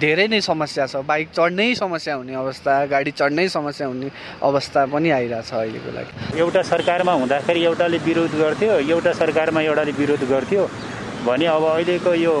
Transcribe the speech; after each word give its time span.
धेरै 0.00 0.26
नै 0.28 0.40
समस्या 0.40 0.86
छ। 0.86 0.96
बाइक 1.06 1.28
चढ्नै 1.36 1.74
समस्या 1.74 2.14
हुने 2.14 2.34
अवस्था 2.34 2.72
गाडी 2.86 3.10
चढ्नै 3.18 3.48
समस्या 3.48 3.86
हुने 3.86 4.10
अवस्था 4.42 4.84
पनि 4.92 5.10
आइरहेछ 5.10 5.52
अहिलेको 5.52 5.90
लागि। 5.96 6.38
एउटा 6.40 6.62
सरकारमा 6.62 7.12
हुँदाखेरि 7.12 7.60
एउटाले 7.64 7.98
विरोध 8.06 8.32
गर्थ्यो 8.38 8.78
एउटा 8.78 9.12
सरकारमा 9.20 9.60
एउटाले 9.62 9.92
विरोध 9.98 10.22
गर्थ्यो 10.30 10.68
भने 11.26 11.46
अब 11.50 11.64
अहिलेको 11.66 12.14
यो 12.14 12.34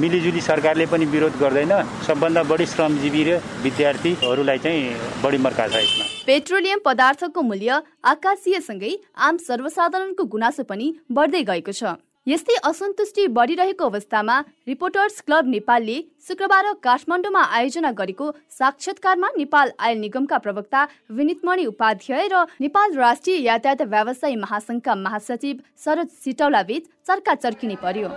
मिलिजुली 0.00 0.40
सरकारले 0.40 0.86
पनि 0.88 1.04
विरोध 1.06 1.34
गर्दैन। 1.38 1.72
सबभन्दा 2.06 2.42
बढी 2.48 2.66
श्रमजीवी 2.66 3.22
र 3.28 3.30
विद्यार्थीहरूलाई 3.62 4.58
चाहिँ 4.58 5.22
बढी 5.22 5.38
मर्का 5.38 5.66
छ 5.68 5.74
यसमा। 5.76 6.04
पेट्रोलियम 6.26 6.80
पदार्थको 6.84 7.40
मूल्य 7.42 7.70
आकाशीयसँगै 8.12 8.92
आम 9.20 9.36
सर्वसाधारणको 9.48 10.24
गुनासो 10.24 10.62
पनि 10.64 10.86
बढ्दै 11.12 11.42
गएको 11.44 11.72
छ। 11.72 12.00
यस्तै 12.26 12.54
असन्तुष्टि 12.68 13.26
बढिरहेको 13.36 13.84
अवस्थामा 13.84 14.34
रिपोर्टर्स 14.68 15.22
क्लब 15.26 15.46
नेपालले 15.52 15.94
शुक्रबार 16.26 16.66
काठमाडौँमा 16.84 17.42
आयोजना 17.58 17.90
गरेको 18.00 18.26
साक्षात्कारमा 18.58 19.28
नेपाल 19.36 19.70
आयल 19.86 19.98
निगमका 20.00 20.38
प्रवक्ता 20.44 20.84
विनितमणि 21.16 21.64
उपाध्याय 21.72 22.28
र 22.32 22.44
नेपाल 22.60 22.96
राष्ट्रिय 22.96 23.40
यातायात 23.46 23.82
व्यवसायी 23.94 24.36
महासंघका 24.44 24.94
महासचिव 25.06 25.56
शरद 25.84 26.08
सिटौला 26.24 26.62
बीच 26.68 26.84
चर्का 27.06 27.34
चर्किने 27.34 27.76
पर्यो। 27.82 28.08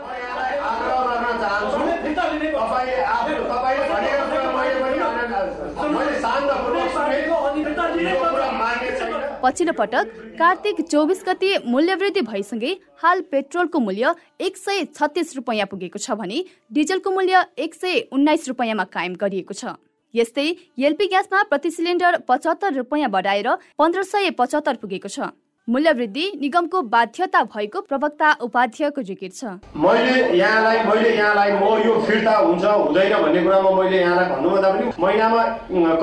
पछिल्लो 9.44 9.74
पटक 9.74 10.12
कार्तिक 10.40 10.78
चौबिस 10.82 11.24
गते 11.28 11.48
मूल्यवृद्धि 11.68 12.22
भएसँगै 12.24 12.70
हाल 12.98 13.22
पेट्रोलको 13.32 13.80
मूल्य 13.80 14.14
एक 14.40 14.58
सय 14.58 14.86
छत्तिस 14.96 15.36
रुपियाँ 15.36 15.68
पुगेको 15.68 16.00
छ 16.00 16.16
भने 16.16 16.38
डिजलको 16.72 17.12
मूल्य 17.12 17.44
एक 17.60 17.76
सय 17.76 18.00
उन्नाइस 18.14 18.48
रुपियाँमा 18.48 18.84
कायम 18.96 19.16
गरिएको 19.20 19.54
छ। 19.54 19.76
यस्तै 20.14 20.48
एलपी 20.80 21.08
ग्यासमा 21.08 21.44
प्रति 21.52 21.72
सिलिन्डर 21.72 22.18
पचहत्तर 22.28 22.74
रुपियाँ 22.74 23.10
बढाएर 23.12 23.50
पन्ध्र 23.80 24.04
सय 24.06 24.30
पचहत्तर 24.40 24.76
पुगेको 24.80 25.10
छ। 25.10 25.28
मूल्यवृद्धि 25.68 26.26
निगमको 26.42 26.82
बाध्यता 26.92 27.42
भएको 27.44 27.82
प्रवक्ता 27.82 28.32
उपाध्ययको 28.44 29.02
जिकिर 29.02 29.30
छ। 29.32 29.44
मैले 29.80 30.36
यहाँलाई 30.38 30.80
मैले 30.84 31.16
यहाँलाई 31.16 31.52
म 31.56 31.64
यो 31.88 31.94
फिर्ता 32.04 32.36
हुन्छ 32.38 32.64
हुँदैन 32.66 33.14
भन्ने 33.24 33.44
कुरामा 33.44 33.72
मैले 33.72 34.00
यहाँलाई 34.00 34.28
भन्नुभन्दा 34.34 34.72
पनि 34.74 34.92
महिनामा 35.00 35.44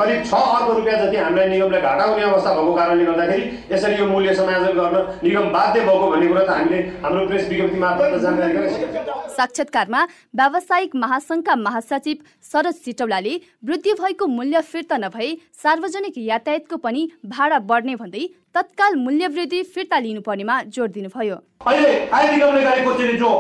करिब 0.00 0.25
छ 0.25 0.33
अर्ब 0.33 0.70
रुपियाँ 0.77 0.97
जति 1.05 1.16
हामीलाई 1.16 1.48
निगमले 1.53 1.81
घाटा 1.81 2.05
हुने 2.05 2.22
अवस्था 2.22 2.55
भएको 2.56 2.75
कारणले 2.75 3.05
गर्दाखेरि 3.05 3.44
यसरी 3.75 4.00
यो 4.00 4.06
मूल्य 4.08 4.34
समायोजन 4.41 4.72
गर्न 4.81 4.97
निगम 5.28 5.53
बाध्य 5.53 5.81
भएको 5.84 6.11
भन्ने 6.11 6.28
कुरा 6.33 6.44
त 6.44 6.50
हामीले 6.56 6.81
हाम्रो 7.05 7.27
प्रेस 7.28 7.48
विज्ञप्ति 7.48 7.78
मार्फत 7.84 8.19
जानकारी 8.25 8.53
गराइसकेका 8.56 9.20
साक्षात्कारमा 9.36 10.03
व्यावसायिक 10.36 10.97
महासंघका 11.05 11.55
महासचिव 11.69 12.16
शरद 12.53 12.75
सिटौलाले 12.81 13.41
वृद्धि 13.69 13.92
भएको 14.00 14.27
मूल्य 14.27 14.61
फिर्ता 14.72 14.97
नभए 15.05 15.33
सार्वजनिक 15.62 16.14
यातायातको 16.33 16.77
पनि 16.81 17.08
भाडा 17.36 17.58
बढ्ने 17.70 17.97
भन्दै 18.00 18.28
तत्काल 18.55 18.95
मूल्य 18.97 19.27
वृद्धि 19.29 19.62
फिर्ता 19.75 19.98
लिनुपर्नेमा 19.98 20.55
जोड 20.75 20.91
दिनुभयो। 20.93 21.37
अहिले 21.67 21.91
आय 22.11 22.31
निगमले 22.31 22.62
गरेको 22.62 22.93
चाहिँ 22.98 23.17
जो 23.19 23.31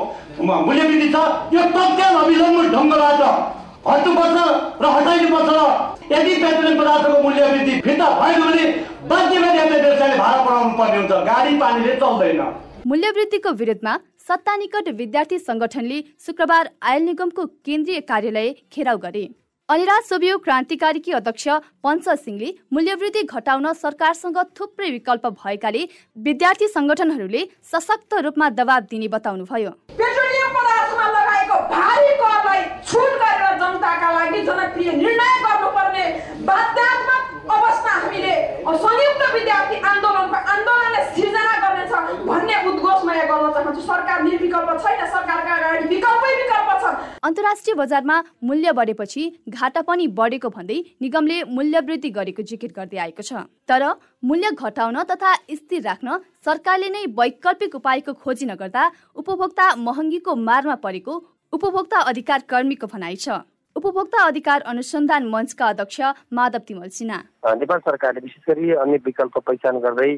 मूल्य 0.40 0.82
वृद्धि 0.82 1.08
छ। 1.08 1.16
यो 1.54 1.62
तत्काल 1.74 2.14
अविलम्ब 2.20 2.58
ढङ्गबाट 2.74 3.22
हट्नुपर्छ 3.86 4.36
र 4.82 4.92
हटाइनुपर्छ 4.96 5.50
र 5.50 6.14
यदि 6.14 6.34
पेट्रोलियम 6.42 6.78
पदार्थको 6.80 7.22
मूल्य 7.22 7.50
वृद्धि 7.52 7.80
फिर्ता 7.80 8.06
भएन 8.20 8.40
भने 8.42 8.64
बाध्य 9.10 9.34
यातायात 9.36 9.82
व्यवसायले 9.82 10.16
भाडा 10.18 10.44
बढाउनु 10.44 10.78
पर्ने 10.78 10.96
हुन्छ। 10.96 11.12
गाडी 11.30 11.56
पानीले 11.58 11.94
चल्दैन। 12.02 12.40
मूल्यवृद्धिको 12.86 13.50
विरुद्धमा 13.60 13.98
सत्ता 14.28 14.56
निकट 14.56 14.88
विद्यार्थी 14.94 15.38
संगठनले 15.40 15.98
शुक्रबार 16.26 16.70
आयल 16.82 17.02
निगमको 17.02 17.46
केन्द्रीय 17.66 18.00
कार्यालय 18.06 18.54
घेराउ 18.72 18.98
गरे। 18.98 19.28
अनिराज 19.70 20.02
सोभियो 20.02 20.36
क्रान्तिकारीकी 20.44 21.12
अध्यक्ष 21.12 21.46
पञ्च 21.86 22.08
सिंहले 22.20 22.48
मूल्यवृद्धि 22.74 23.22
घटाउन 23.24 23.72
सरकारसँग 23.74 24.38
थुप्रै 24.58 24.88
विकल्प 24.90 25.26
भएकाले 25.36 25.82
विद्यार्थी 26.26 26.66
संगठनहरूले 26.68 27.42
सशक्त 27.72 28.14
रूपमा 28.26 28.48
दबाब 28.58 28.88
दिने 28.90 29.08
बताउनुभयो। 29.08 29.70
पेट्रोलियम 30.00 30.58
जनताका 33.60 34.10
लागि 34.10 34.42
जनप्रिय 34.42 34.90
निर्णय 34.92 35.32
गर्नुपर्ने 35.44 36.04
सरकार 43.82 44.18
छैन। 44.78 45.00
सरकारका 45.06 45.54
अगाडि 45.54 45.84
अन्तर्राष्ट्रिय 47.22 47.74
बजारमा 47.74 48.22
मूल्य 48.44 48.72
बढेपछि 48.72 49.22
घाटा 49.50 49.80
पनि 49.82 50.06
बढेको 50.18 50.48
भन्दै 50.48 50.78
निगमले 51.02 51.42
मूल्य 51.50 51.80
वृद्धि 51.82 52.10
गरेको 52.10 52.42
जिकिर 52.42 52.72
गर्दै 52.76 52.98
आएको 52.98 53.22
छ। 53.22 53.44
तर 53.68 53.84
मूल्य 54.24 54.50
घटाउन 54.52 55.02
तथा 55.04 55.34
स्थिर 55.52 55.82
राख्न 55.82 56.16
सरकारले 56.44 56.88
नै 56.88 57.04
वैकल्पिक 57.12 57.74
उपायको 57.76 58.12
खोजी 58.16 58.46
नगर्दा 58.46 58.86
उपभोक्ता 59.16 59.68
महँगीको 59.82 60.36
मारमा 60.48 60.74
परेको 60.80 61.20
उपभोक्ता 61.52 62.00
अधिकार 62.08 62.48
कर्मीको 62.48 62.86
भनाइ 62.88 63.16
छ। 63.18 63.44
उपभोक्ता 63.76 64.24
अधिकार 64.26 64.60
अनुसन्धान 64.72 65.28
मञ्चका 65.28 65.68
अध्यक्ष 65.68 66.00
माधव 66.32 66.66
तिमल 66.66 66.88
सिन्हा। 66.90 67.22
नेपाल 67.54 67.78
सरकारले 67.84 68.20
विशेष 68.22 68.44
गरी 68.48 68.74
अन्य 68.80 69.04
विकल्प 69.04 69.38
पहिचान 69.40 69.84
गर्दै 69.84 70.12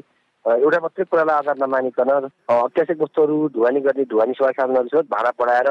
एउटा 0.45 0.79
मात्रै 0.79 1.03
कुरालाई 1.05 1.35
आधार 1.37 1.57
नमानिकन 1.59 2.09
अत्यावश्यक 2.11 3.01
वस्तुहरू 3.01 3.47
ढुवानी 3.55 3.79
गर्ने 3.81 4.03
ढुवानी 4.11 4.33
सेवा 4.39 4.51
साधनहरू 4.53 5.01
भाडा 5.11 5.31
बढाएर 5.39 5.69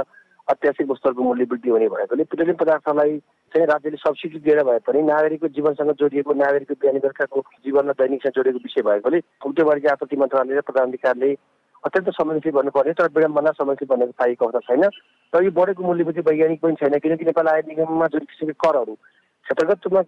अत्यावश्यक 0.49 0.89
वस्तुहरूको 0.91 1.23
मूल्य 1.23 1.45
वृद्धि 1.45 1.71
हुने 1.71 1.89
भएकोले 1.89 2.25
पेट्रोलियम 2.25 2.57
पदार्थलाई 2.57 3.19
चाहिँ 3.55 3.67
राज्यले 3.67 3.97
सब्सिडी 3.97 4.39
दिएर 4.39 4.63
भए 4.65 4.79
पनि 4.87 5.03
नागरिकको 5.03 5.49
जीवनसँग 5.49 5.93
जोडिएको 6.01 6.35
नागरिकको 6.35 6.75
बिहानी 6.75 6.99
बेलुकाको 6.99 7.41
जीवन 7.65 7.93
दैनिकसँग 7.95 8.33
जोडिएको 8.33 8.59
विषय 8.59 8.83
भएकोले 8.83 9.19
उद्योगवाणिज्य 9.47 9.89
आपूर्ति 9.89 10.17
मन्त्रालय 10.17 10.57
र 10.57 10.61
प्रधान 10.63 10.89
अधिकारले 10.89 11.33
अत्यन्त 11.85 12.09
संवेदनशील 12.11 12.53
भन्नुपर्ने 12.53 12.93
तर 12.95 13.09
विडम्बना 13.15 13.51
संवेदनशील 13.51 13.89
भन्ने 13.89 14.07
पाइएको 14.19 14.47
अवस्था 14.47 14.61
छैन। 14.69 14.85
र 15.33 15.45
यो 15.45 15.51
बढेको 15.51 15.83
मूल्यवृद्धि 15.83 16.23
वैज्ञानिक 16.29 16.61
पनि 16.63 16.75
छैन 16.81 16.99
किनकि 16.99 17.25
नेपाल 17.25 17.49
आय 17.49 17.63
निगममा 17.69 18.07
जुन 18.13 18.27
किसिमको 18.31 18.59
करहरू 18.63 18.95
क्षेत्रगत 18.95 19.87
रूपमा 19.87 20.03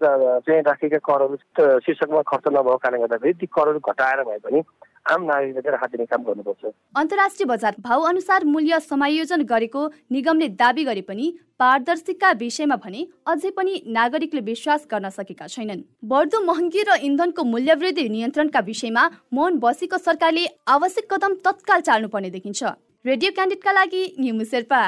चाहिँ 0.46 0.62
राखेका 0.62 0.98
करहरू 1.02 1.36
शीर्षकमा 1.82 2.22
खर्च 2.22 2.46
नभएको 2.48 2.76
कारणले 2.78 3.02
गर्दाखेरि 3.02 3.34
ती 3.40 3.46
करहरू 3.50 3.78
घटाएर 3.82 4.22
भए 4.24 4.38
पनि 4.44 4.62
आम 5.06 5.22
नागरिकले 5.24 5.70
राहत 5.70 5.90
दिने 5.92 6.04
काम 6.06 6.22
गर्नुपर्छ। 6.24 6.72
अन्तर्राष्ट्रिय 6.96 7.46
बजार 7.46 7.74
भाउ 7.80 8.02
अनुसार 8.02 8.44
मूल्य 8.46 8.78
समायोजन 8.80 9.42
गरेको 9.44 9.82
निगमले 10.12 10.48
दावी 10.56 10.84
गरे 10.84 11.00
पनि 11.02 11.26
पारदर्शिका 11.60 12.30
विषयमा 12.40 12.76
भने 12.76 13.06
अझै 13.28 13.50
पनि 13.50 13.82
नागरिकले 13.88 14.40
विश्वास 14.42 14.86
गर्न 14.90 15.08
सकेका 15.10 15.46
छैनन्। 15.46 15.84
बढ्दो 16.08 16.40
महँगी 16.42 16.82
र 16.88 16.96
इन्धनको 17.04 17.44
मूल्य 17.44 17.74
वृद्धि 17.76 18.08
नियन्त्रणका 18.08 18.60
विषयमा 18.64 19.08
मौन 19.32 19.58
बसेको 19.60 19.98
सरकारले 20.00 20.46
आवश्यक 20.68 21.12
कदम 21.12 21.34
तत्काल 21.44 21.80
चाल्नुपर्ने 21.80 22.30
देखिन्छ। 22.30 22.62
रेडियो 23.04 23.30
क्यान्डिडेटका 23.30 23.72
लागि 23.72 24.02
न्युमु 24.20 24.44
शेर्पा। 24.46 24.82